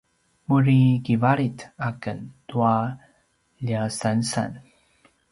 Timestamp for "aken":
1.87-2.19